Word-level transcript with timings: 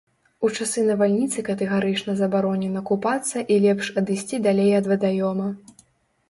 У 0.47 0.49
час 0.63 0.71
навальніцы 0.85 1.43
катэгарычна 1.49 2.15
забаронена 2.21 2.81
купацца 2.91 3.37
і 3.57 3.59
лепш 3.67 3.91
адысці 4.03 4.41
далей 4.49 4.71
ад 4.81 4.91
вадаёма. 4.95 5.47